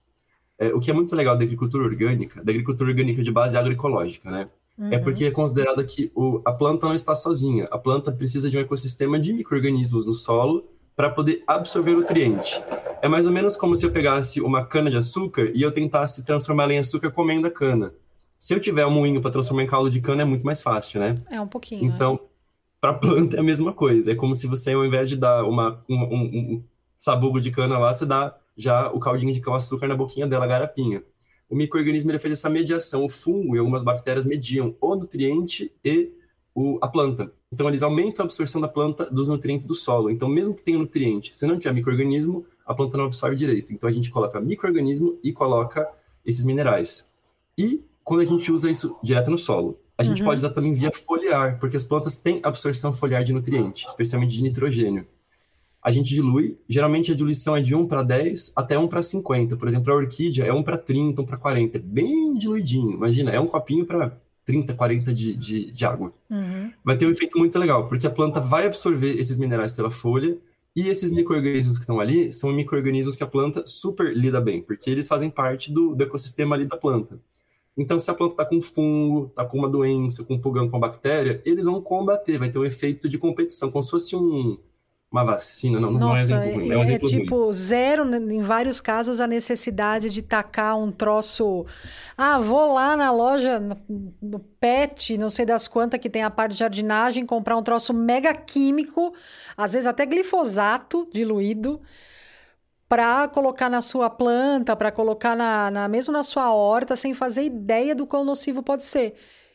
[0.59, 4.31] É, o que é muito legal da agricultura orgânica, da agricultura orgânica de base agroecológica,
[4.31, 4.49] né?
[4.79, 4.93] É uhum.
[4.93, 7.69] É porque é considerado que o, a planta não está sozinha.
[7.71, 10.65] A planta precisa de um ecossistema de micro-organismos no solo
[10.97, 12.63] para poder absorver nutriente.
[13.01, 16.25] É mais ou menos como se eu pegasse uma cana de açúcar e eu tentasse
[16.25, 17.93] transformá-la em açúcar comendo a cana.
[18.39, 21.01] Se eu tiver um moinho para transformar em caldo de cana, é muito mais fácil,
[21.01, 21.15] né?
[21.31, 21.85] É um pouquinho.
[21.85, 22.32] Então, é.
[22.83, 24.11] Para planta é a mesma coisa.
[24.11, 26.65] É como se você, ao invés de dar uma, um, um,
[26.97, 31.05] sabugo de cana lá, você dá já o caldinho de cana-açúcar na boquinha dela, garapinha.
[31.49, 33.05] O microorganismo faz essa mediação.
[33.05, 36.11] O fungo e algumas bactérias mediam o nutriente e
[36.53, 37.33] o, a planta.
[37.53, 40.11] Então, eles aumentam a absorção da planta dos nutrientes do solo.
[40.11, 43.73] Então, mesmo que tenha nutriente, se não tiver microorganismo, a planta não absorve direito.
[43.73, 45.89] Então, a gente coloca microorganismo e coloca
[46.27, 47.09] esses minerais.
[47.57, 49.79] E quando a gente usa isso direto no solo.
[50.03, 50.27] A gente uhum.
[50.27, 54.43] pode usar também via foliar, porque as plantas têm absorção foliar de nutrientes, especialmente de
[54.43, 55.07] nitrogênio.
[55.81, 59.57] A gente dilui, geralmente a diluição é de 1 para 10 até 1 para 50.
[59.57, 62.93] Por exemplo, a orquídea é 1 para 30, 1 para 40, é bem diluidinho.
[62.93, 66.13] Imagina, é um copinho para 30, 40 de, de, de água.
[66.31, 66.73] Uhum.
[66.85, 70.37] Vai ter um efeito muito legal, porque a planta vai absorver esses minerais pela folha
[70.75, 74.89] e esses micro-organismos que estão ali são micro-organismos que a planta super lida bem, porque
[74.89, 77.21] eles fazem parte do, do ecossistema ali da planta.
[77.77, 80.77] Então, se a planta está com fungo, está com uma doença, com um pulgão, com
[80.77, 84.59] uma bactéria, eles vão combater, vai ter um efeito de competição, como se fosse um,
[85.13, 87.53] uma vacina, não, não Nossa, é um exemplo ruim, é, um é exemplo tipo ruim.
[87.53, 91.67] zero, né, em vários casos, a necessidade de tacar um troço.
[92.17, 93.63] Ah, vou lá na loja,
[94.21, 97.93] no pet, não sei das quantas, que tem a parte de jardinagem, comprar um troço
[97.93, 99.13] mega químico,
[99.55, 101.81] às vezes até glifosato diluído,
[102.93, 107.45] para colocar na sua planta, para colocar na, na, mesmo na sua horta, sem fazer
[107.45, 109.15] ideia do quão nocivo pode ser.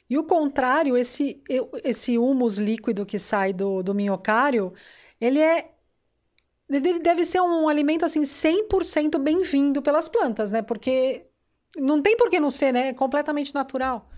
[0.10, 1.40] E o contrário, esse,
[1.84, 4.74] esse humus líquido que sai do, do minhocário
[5.22, 5.70] ele é
[6.68, 10.64] ele deve ser um alimento assim 100% bem-vindo pelas plantas, né?
[10.64, 11.28] Porque
[11.78, 12.88] não tem por que não ser, né?
[12.88, 14.10] É completamente natural.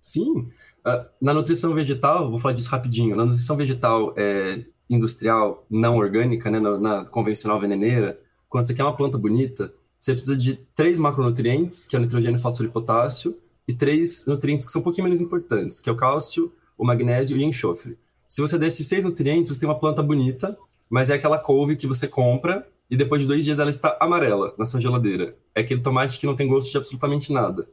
[0.00, 0.48] Sim.
[0.86, 3.16] Uh, na nutrição vegetal, vou falar disso rapidinho.
[3.16, 6.58] Na nutrição vegetal é, industrial, não orgânica, né?
[6.58, 11.86] Na, na, convencional veneneira, quando você quer uma planta bonita, você precisa de três macronutrientes,
[11.86, 15.20] que é o nitrogênio, fósforo e potássio, e três nutrientes que são um pouquinho menos
[15.20, 17.96] importantes, que é o cálcio, o magnésio e o enxofre.
[18.28, 21.76] Se você der esses seis nutrientes, você tem uma planta bonita, mas é aquela couve
[21.76, 25.36] que você compra e depois de dois dias ela está amarela na sua geladeira.
[25.54, 27.68] É aquele tomate que não tem gosto de absolutamente nada.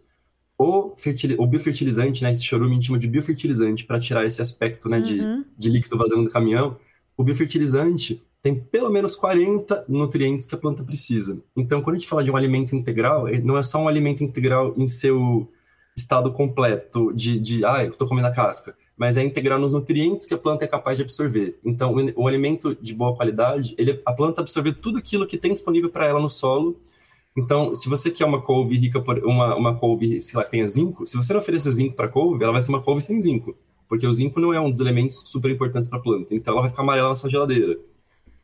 [0.58, 0.93] O,
[1.38, 5.03] o biofertilizante, né, esse chorume chama de biofertilizante para tirar esse aspecto né, uhum.
[5.03, 6.77] de, de líquido vazando do caminhão.
[7.17, 11.41] O biofertilizante tem pelo menos 40 nutrientes que a planta precisa.
[11.56, 14.73] Então, quando a gente fala de um alimento integral, não é só um alimento integral
[14.77, 15.51] em seu
[15.97, 20.25] estado completo de, de ah, eu estou comendo a casca mas é integrar nos nutrientes
[20.25, 21.60] que a planta é capaz de absorver.
[21.63, 25.53] Então, o, o alimento de boa qualidade, ele, a planta absorve tudo aquilo que tem
[25.53, 26.80] disponível para ela no solo.
[27.38, 30.65] Então, se você quer uma couve rica por uma, uma couve, sei lá, que tenha
[30.65, 33.56] zinco, se você não oferecer zinco para couve, ela vai ser uma couve sem zinco,
[33.88, 36.36] porque o zinco não é um dos elementos super importantes para a planta.
[36.36, 37.78] Então, ela vai ficar amarela na sua geladeira.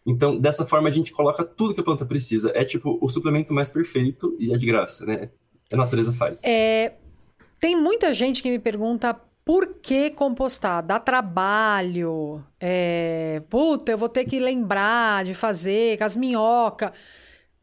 [0.06, 2.52] Então, dessa forma, a gente coloca tudo que a planta precisa.
[2.54, 5.30] É tipo o suplemento mais perfeito e é de graça, né?
[5.72, 6.42] A natureza faz.
[6.44, 6.94] É,
[7.60, 10.84] tem muita gente que me pergunta por que compostar?
[10.84, 12.44] Dá trabalho.
[12.60, 13.42] É...
[13.50, 16.92] Puta, eu vou ter que lembrar de fazer com as minhocas.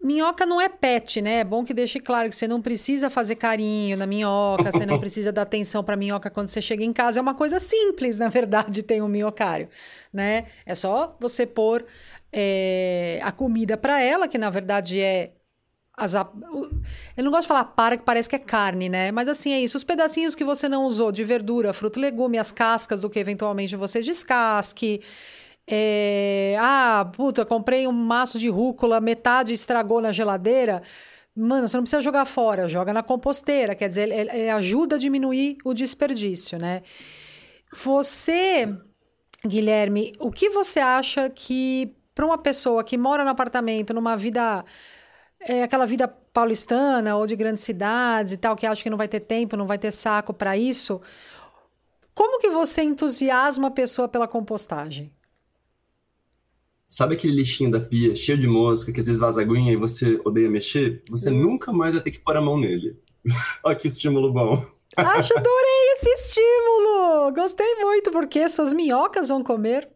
[0.02, 1.40] Minhoca não é pet, né?
[1.40, 4.98] É bom que deixe claro que você não precisa fazer carinho na minhoca, você não
[4.98, 7.18] precisa dar atenção para minhoca quando você chega em casa.
[7.18, 9.68] É uma coisa simples, na verdade, tem um minhocário,
[10.12, 10.46] né?
[10.64, 11.84] É só você pôr
[12.32, 15.32] é, a comida para ela, que na verdade é
[16.00, 19.12] as, eu não gosto de falar para, que parece que é carne, né?
[19.12, 19.76] Mas assim, é isso.
[19.76, 23.76] Os pedacinhos que você não usou de verdura, fruto, legume, as cascas do que eventualmente
[23.76, 25.02] você descasque.
[25.72, 26.56] É...
[26.58, 30.82] Ah, puta, comprei um maço de rúcula, metade estragou na geladeira.
[31.36, 33.76] Mano, você não precisa jogar fora, joga na composteira.
[33.76, 36.82] Quer dizer, ele, ele ajuda a diminuir o desperdício, né?
[37.72, 38.68] Você,
[39.46, 44.64] Guilherme, o que você acha que para uma pessoa que mora no apartamento, numa vida
[45.40, 49.08] é aquela vida paulistana ou de grandes cidades e tal, que acha que não vai
[49.08, 51.00] ter tempo, não vai ter saco para isso.
[52.12, 55.12] Como que você entusiasma a pessoa pela compostagem?
[56.90, 60.20] Sabe aquele lixinho da pia cheio de mosca, que às vezes vaza aguinha e você
[60.24, 61.04] odeia mexer?
[61.08, 61.40] Você hum.
[61.40, 62.98] nunca mais vai ter que pôr a mão nele.
[63.62, 64.66] Olha que estímulo bom.
[64.96, 67.32] Acho adorei esse estímulo!
[67.32, 69.88] Gostei muito, porque suas minhocas vão comer.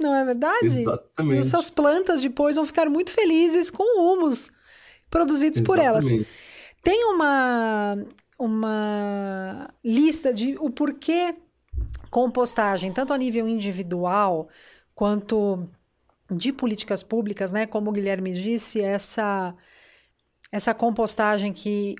[0.00, 0.66] Não é verdade?
[0.66, 1.40] Exatamente.
[1.40, 4.50] E suas plantas depois vão ficar muito felizes com humus
[5.08, 5.66] produzidos Exatamente.
[5.66, 6.26] por elas.
[6.82, 8.04] Tem uma,
[8.36, 11.36] uma lista de o porquê
[12.10, 14.48] compostagem, tanto a nível individual
[14.96, 15.68] quanto
[16.34, 17.66] de políticas públicas, né?
[17.66, 19.54] Como o Guilherme disse, essa
[20.50, 21.96] essa compostagem que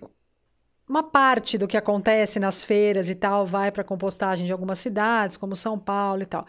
[0.86, 5.38] uma parte do que acontece nas feiras e tal vai para compostagem de algumas cidades,
[5.38, 6.46] como São Paulo e tal.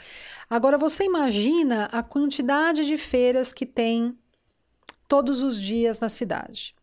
[0.50, 4.18] Agora, você imagina a quantidade de feiras que tem
[5.08, 6.76] todos os dias na cidade.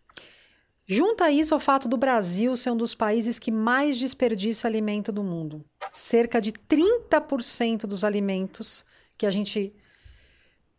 [0.86, 5.22] Junta isso ao fato do Brasil ser um dos países que mais desperdiça alimento do
[5.22, 5.64] mundo.
[5.92, 8.84] Cerca de 30% dos alimentos
[9.18, 9.72] que a gente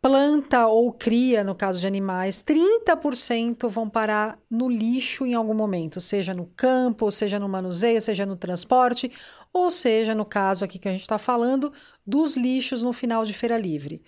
[0.02, 6.02] planta ou cria, no caso de animais, 30% vão parar no lixo em algum momento,
[6.02, 9.12] seja no campo, seja no manuseio, seja no transporte,
[9.54, 11.72] ou seja, no caso aqui que a gente está falando,
[12.06, 14.02] dos lixos no final de feira livre.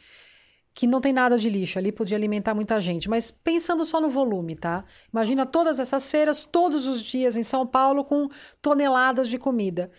[0.74, 4.10] Que não tem nada de lixo, ali podia alimentar muita gente, mas pensando só no
[4.10, 4.84] volume, tá?
[5.14, 8.28] Imagina todas essas feiras, todos os dias em São Paulo, com
[8.60, 9.92] toneladas de comida.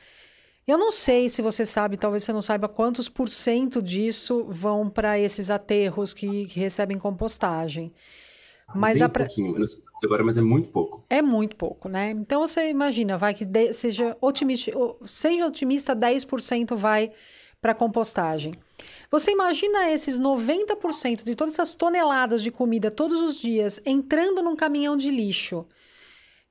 [0.67, 4.89] Eu não sei se você sabe, talvez você não saiba quantos por cento disso vão
[4.89, 7.93] para esses aterros que, que, recebem compostagem.
[8.75, 9.27] Mas Bem a pra...
[9.27, 11.05] pouquinho, não sei agora, mas é muito pouco.
[11.11, 12.11] É muito pouco, né?
[12.13, 13.75] Então você imagina, vai que de...
[13.75, 14.73] seja otimista,
[15.05, 17.13] seja otimista, 10% vai
[17.61, 18.55] para compostagem.
[19.11, 24.57] Você imagina esses 90% de todas essas toneladas de comida todos os dias entrando num
[24.57, 25.67] caminhão de lixo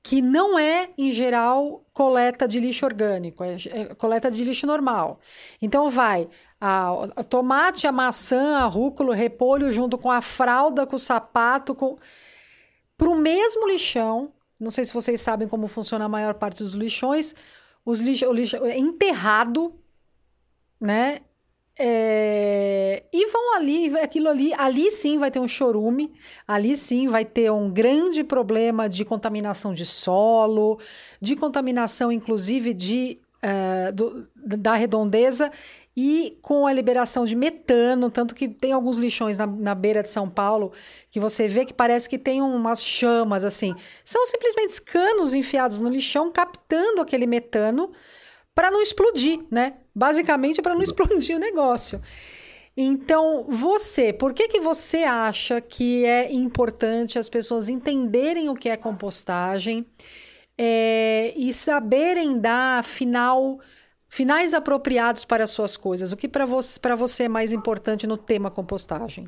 [0.04, 5.18] que não é, em geral, coleta de lixo orgânico, é, é coleta de lixo normal.
[5.62, 6.28] Então vai
[6.60, 11.00] a, a tomate, a maçã, a rúcula, o repolho junto com a fralda, com o
[11.00, 11.98] sapato, com
[12.98, 14.34] para o mesmo lixão.
[14.60, 17.34] Não sei se vocês sabem como funciona a maior parte dos lixões.
[17.86, 19.74] Os lixo, o lixo é enterrado,
[20.80, 21.22] né?
[21.78, 23.04] É...
[23.12, 26.14] E vão ali, aquilo ali, ali sim vai ter um chorume,
[26.48, 30.80] ali sim vai ter um grande problema de contaminação de solo,
[31.20, 35.52] de contaminação, inclusive, de, uh, do, da redondeza
[35.96, 40.10] e com a liberação de metano, tanto que tem alguns lixões na, na beira de
[40.10, 40.72] São Paulo
[41.10, 43.76] que você vê que parece que tem umas chamas assim.
[44.04, 47.92] São simplesmente canos enfiados no lixão captando aquele metano
[48.56, 49.76] para não explodir, né?
[49.96, 52.02] Basicamente para não explodir o negócio.
[52.76, 58.70] Então, você, por que, que você acha que é importante as pessoas entenderem o que
[58.70, 59.86] é compostagem
[60.58, 63.60] é, e saberem dar final
[64.14, 66.12] Finais apropriados para as suas coisas.
[66.12, 69.28] O que para você, você é mais importante no tema compostagem?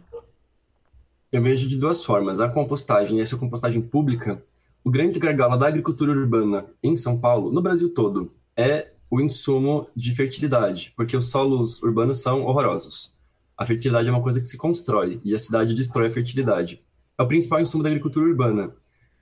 [1.32, 2.40] Eu vejo de duas formas.
[2.40, 4.44] A compostagem, essa compostagem pública,
[4.84, 9.88] o grande gargalo da agricultura urbana em São Paulo, no Brasil todo, é o insumo
[9.96, 13.14] de fertilidade, porque os solos urbanos são horrorosos.
[13.58, 16.82] A fertilidade é uma coisa que se constrói e a cidade destrói a fertilidade.
[17.18, 18.74] É o principal insumo da agricultura urbana.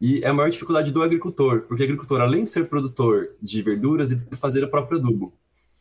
[0.02, 3.62] E é a maior dificuldade do agricultor, porque o agricultor, além de ser produtor de
[3.62, 5.34] verduras, ele fazer o próprio adubo.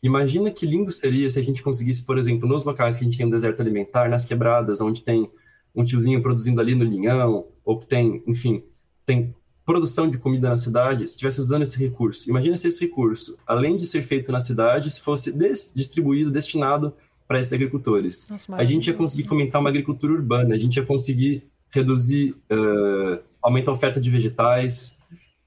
[0.02, 3.16] Imagina que lindo seria se a gente conseguisse, por exemplo, nos locais que a gente
[3.16, 5.30] tem um deserto alimentar, nas quebradas, onde tem
[5.74, 8.62] um tiozinho produzindo ali no linhão, ou que tem, enfim,
[9.06, 9.34] tem
[9.64, 12.28] produção de comida na cidade, se estivesse usando esse recurso.
[12.28, 16.94] Imagina se esse recurso, além de ser feito na cidade, se fosse des distribuído, destinado
[17.26, 18.28] para esses agricultores.
[18.28, 23.22] Nossa, a gente ia conseguir fomentar uma agricultura urbana, a gente ia conseguir reduzir, uh,
[23.40, 24.98] aumentar a oferta de vegetais,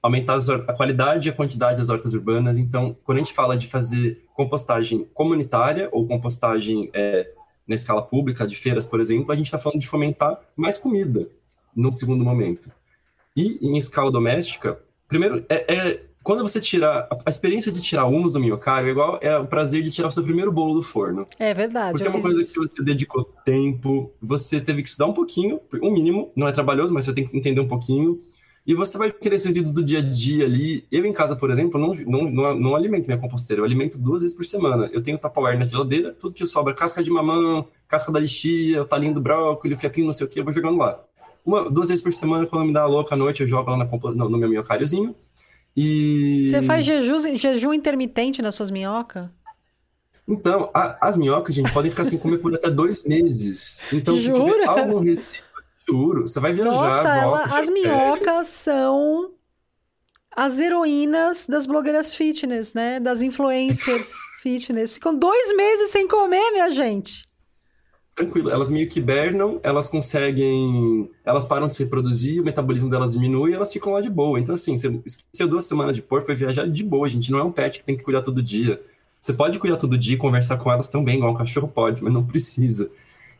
[0.02, 2.58] aumentar a qualidade e a quantidade das hortas urbanas.
[2.58, 7.32] Então, quando a gente fala de fazer compostagem comunitária ou compostagem é,
[7.68, 11.28] na escala pública, de feiras, por exemplo, a gente está falando de fomentar mais comida
[11.76, 12.70] num segundo momento.
[13.36, 18.34] E em escala doméstica, primeiro, é, é quando você tira a experiência de tirar humus
[18.34, 21.28] do minhocário é igual é o prazer de tirar o seu primeiro bolo do forno.
[21.38, 21.92] É verdade.
[21.92, 22.54] Porque é uma coisa isso.
[22.54, 26.92] que você dedicou tempo, você teve que estudar um pouquinho, um mínimo, não é trabalhoso,
[26.92, 28.20] mas você tem que entender um pouquinho.
[28.66, 30.88] E você vai querer esses resíduos do dia a dia ali.
[30.92, 33.62] Eu, em casa, por exemplo, não, não, não, não alimento minha composteira.
[33.62, 34.90] Eu alimento duas vezes por semana.
[34.92, 38.86] Eu tenho tapauer na geladeira, tudo que sobra, casca de mamão, casca da lixia, o
[38.86, 41.00] talinho do brócolis, o fiapinho, não sei o que, eu vou jogando lá.
[41.46, 43.86] Uma, duas vezes por semana, quando me dá louca à noite, eu jogo lá na,
[43.86, 45.16] no, no meu minhocáriozinho.
[45.76, 46.48] E...
[46.50, 49.30] Você faz jejum, jejum intermitente nas suas minhocas?
[50.28, 53.82] Então, a, as minhocas, gente, podem ficar sem comer por até dois meses.
[53.94, 54.44] Então, Jura?
[54.44, 55.46] se tiver algum resíduo
[55.88, 56.72] Juro, você vai viajar.
[56.72, 59.32] Nossa, ela, as minhocas são
[60.36, 63.00] as heroínas das blogueiras fitness, né?
[63.00, 64.94] Das influencers fitness.
[64.94, 67.24] Ficam dois meses sem comer, minha gente.
[68.16, 71.10] Tranquilo, elas meio que hibernam, elas conseguem.
[71.26, 74.40] Elas param de se reproduzir, o metabolismo delas diminui e elas ficam lá de boa.
[74.40, 77.30] Então, assim, você esqueceu duas semanas de pôr, foi viajar de boa, gente.
[77.30, 78.82] Não é um pet que tem que cuidar todo dia.
[79.20, 82.14] Você pode cuidar todo dia e conversar com elas também, igual um cachorro pode, mas
[82.14, 82.90] não precisa.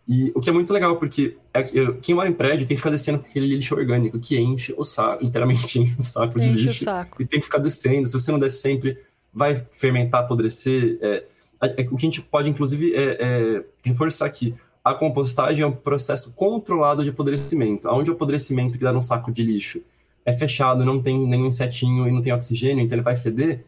[0.08, 1.64] E o que é muito legal, porque é
[2.02, 4.84] quem mora em prédio tem que ficar descendo com aquele lixo orgânico, que enche o
[4.84, 6.82] saco, literalmente enche o saco de enche lixo.
[6.82, 7.22] O saco.
[7.22, 8.08] E tem que ficar descendo.
[8.08, 8.98] Se você não desce sempre,
[9.34, 10.98] vai fermentar, apodrecer.
[11.02, 11.24] É,
[11.66, 14.54] o que a gente pode, inclusive, é, é, reforçar aqui.
[14.84, 17.90] A compostagem é um processo controlado de apodrecimento.
[17.90, 19.82] Onde o apodrecimento que dá num saco de lixo
[20.24, 23.64] é fechado, não tem nenhum insetinho e não tem oxigênio, então ele vai feder,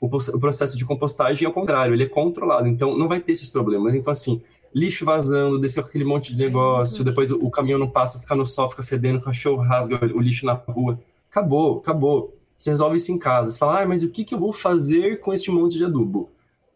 [0.00, 3.32] o, o processo de compostagem é o contrário, ele é controlado, então não vai ter
[3.32, 3.94] esses problemas.
[3.94, 4.42] Então, assim,
[4.74, 7.04] lixo vazando, descer com aquele monte de negócio, é.
[7.04, 10.20] depois o, o, caminhão não passa, fica no sol, fica fedendo, o cachorro rasga o,
[10.20, 10.98] lixo na rua.
[11.30, 12.34] Acabou, acabou.
[12.56, 13.50] Você resolve isso em casa.
[13.50, 16.30] Você fala, ah, mas o que, que eu vou fazer com este monte de adubo?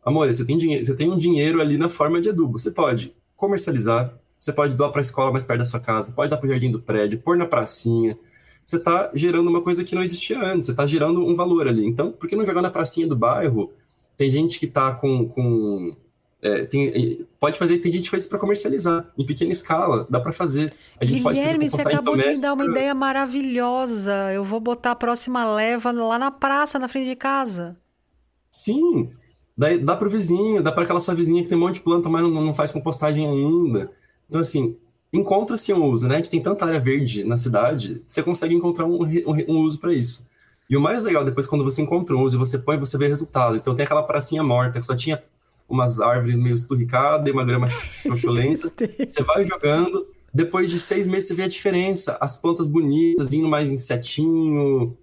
[0.09, 2.59] Amor, você tem, dinheiro, você tem um dinheiro ali na forma de adubo.
[2.59, 6.31] Você pode comercializar, você pode doar para a escola mais perto da sua casa, pode
[6.31, 8.19] dar para o jardim do prédio, pôr na pracinha.
[8.65, 11.87] Você está gerando uma coisa que não existia antes, você está gerando um valor ali.
[11.87, 13.71] Então, por que não jogar na pracinha do bairro?
[14.17, 15.95] Tem gente que está com, com
[16.41, 20.21] é, tem, pode fazer, tem gente que faz isso para comercializar, em pequena escala, dá
[20.21, 20.73] para fazer.
[20.99, 24.33] A gente Guilherme, você acabou de me dar uma ideia maravilhosa.
[24.33, 27.77] Eu vou botar a próxima leva lá na praça, na frente de casa.
[28.51, 29.11] Sim,
[29.59, 31.81] dá, dá para o vizinho, dá para aquela sua vizinha que tem um monte de
[31.81, 33.91] planta, mas não, não faz compostagem ainda.
[34.29, 34.77] Então, assim,
[35.13, 36.15] encontra-se um uso, né?
[36.15, 39.81] A gente tem tanta área verde na cidade, você consegue encontrar um, um, um uso
[39.81, 40.25] para isso.
[40.71, 43.09] E o mais legal, depois, quando você encontra um uso e você põe, você vê
[43.09, 43.57] resultado.
[43.57, 45.23] Então, tem aquela pracinha morta que só tinha
[45.69, 48.73] umas árvores meio esturricadas e uma grama xoxolenta.
[49.07, 52.17] você vai jogando, depois de seis meses você vê a diferença.
[52.21, 54.97] As plantas bonitas, vindo mais insetinho.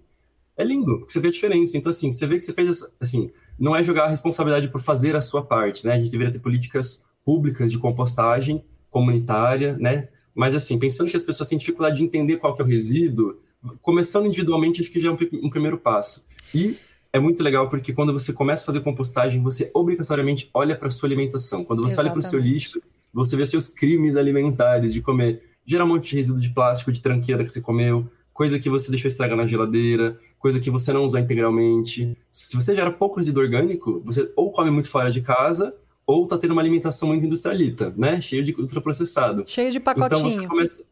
[0.56, 1.76] é lindo, você vê a diferença.
[1.76, 5.16] Então, assim, você vê que você fez, assim, não é jogar a responsabilidade por fazer
[5.16, 5.94] a sua parte, né?
[5.94, 10.08] A gente deveria ter políticas públicas de compostagem comunitária, né?
[10.34, 13.38] Mas, assim, pensando que as pessoas têm dificuldade de entender qual que é o resíduo,
[13.80, 16.26] começando individualmente, acho que já é um, um primeiro passo.
[16.54, 16.76] E
[17.12, 21.08] é muito legal porque quando você começa a fazer compostagem, você obrigatoriamente olha para sua
[21.08, 21.64] alimentação.
[21.64, 22.12] Quando você Exatamente.
[22.12, 22.82] olha para o seu lixo,
[23.12, 25.76] você vê seus crimes alimentares de comer, de
[26.14, 30.18] resíduo de plástico, de tranqueira que você comeu, coisa que você deixou estragar na geladeira,
[30.38, 32.16] coisa que você não usou integralmente.
[32.30, 35.74] Se você gera pouco resíduo orgânico, você ou come muito fora de casa,
[36.06, 38.20] ou está tendo uma alimentação muito industrialita, né?
[38.20, 39.44] Cheio de ultraprocessado.
[39.46, 40.18] Cheio de pacotinho.
[40.18, 40.82] Então você começa...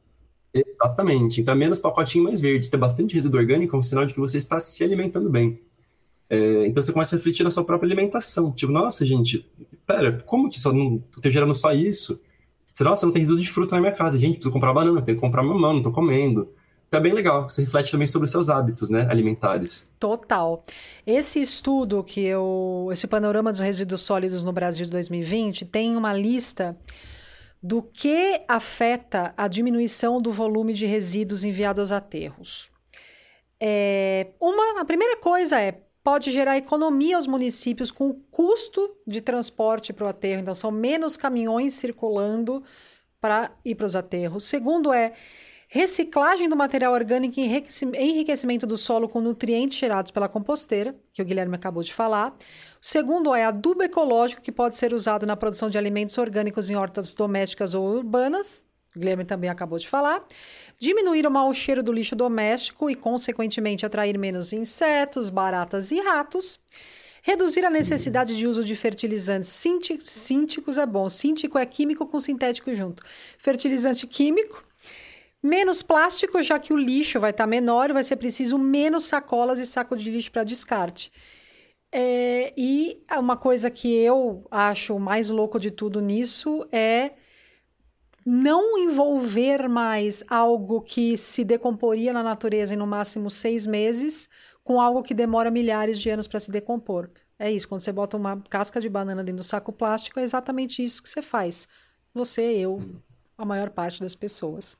[0.53, 1.41] Exatamente.
[1.41, 2.71] Então, menos pacotinho mais verde.
[2.71, 5.61] Ter bastante resíduo orgânico é um sinal de que você está se alimentando bem.
[6.31, 8.53] É, então você começa a refletir na sua própria alimentação.
[8.53, 9.49] Tipo, nossa, gente,
[9.87, 12.21] pera, como que só não tô gerando só isso?
[12.73, 14.19] Você, nossa, não tem resíduo de fruta na minha casa.
[14.19, 16.49] Gente, preciso comprar banana, tenho que comprar mamão, não tô comendo.
[16.97, 17.49] É bem legal.
[17.49, 19.91] Você reflete também sobre os seus hábitos, né, alimentares.
[19.99, 20.63] Total.
[21.07, 26.13] Esse estudo que eu, esse panorama dos resíduos sólidos no Brasil de 2020 tem uma
[26.13, 26.77] lista
[27.63, 32.71] do que afeta a diminuição do volume de resíduos enviados aos aterros.
[33.59, 39.23] É, uma, a primeira coisa é pode gerar economia aos municípios com o custo de
[39.23, 40.43] transporte para o aterro.
[40.43, 42.63] Então, são menos caminhões circulando
[43.19, 44.45] para ir para os aterros.
[44.45, 45.15] Segundo é
[45.75, 47.43] reciclagem do material orgânico e
[47.99, 52.31] enriquecimento do solo com nutrientes gerados pela composteira, que o Guilherme acabou de falar.
[52.31, 56.77] O segundo é adubo ecológico, que pode ser usado na produção de alimentos orgânicos em
[56.77, 58.65] hortas domésticas ou urbanas.
[58.95, 60.25] O Guilherme também acabou de falar.
[60.79, 66.61] Diminuir o mau cheiro do lixo doméstico e, consequentemente, atrair menos insetos, baratas e ratos.
[67.21, 67.79] Reduzir a Sim.
[67.79, 71.09] necessidade de uso de fertilizantes cínticos é bom.
[71.09, 73.03] Cíntico é químico com sintético junto.
[73.39, 74.65] Fertilizante químico.
[75.45, 79.61] Menos plástico, já que o lixo vai estar menor e vai ser preciso menos sacolas
[79.61, 81.13] e saco de lixo para descarte.
[81.93, 87.13] É, e uma coisa que eu acho mais louco de tudo nisso é
[88.25, 94.31] não envolver mais algo que se decomporia na natureza em no máximo seis meses
[94.63, 97.11] com algo que demora milhares de anos para se decompor.
[97.39, 100.83] É isso, quando você bota uma casca de banana dentro do saco plástico, é exatamente
[100.83, 101.69] isso que você faz.
[102.15, 102.81] Você, eu,
[103.37, 104.79] a maior parte das pessoas.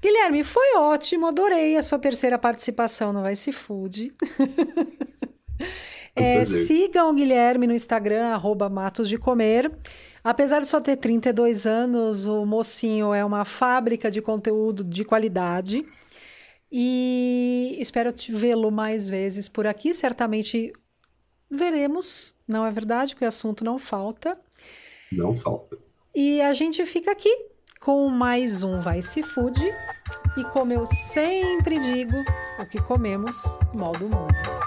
[0.00, 4.12] Guilherme, foi ótimo, adorei a sua terceira participação no Vice Food.
[6.14, 9.72] é, sigam o Guilherme no Instagram, arroba Matos de Comer.
[10.22, 15.84] Apesar de só ter 32 anos, o mocinho é uma fábrica de conteúdo de qualidade.
[16.70, 19.92] E espero vê-lo mais vezes por aqui.
[19.92, 20.72] Certamente
[21.50, 23.14] veremos, não é verdade?
[23.14, 24.38] Porque o assunto não falta.
[25.10, 25.76] Não falta.
[26.14, 27.47] E a gente fica aqui
[27.80, 29.60] com mais um Vice Food.
[30.36, 32.16] E como eu sempre digo,
[32.58, 33.36] o que comemos,
[33.74, 34.57] mal do mundo.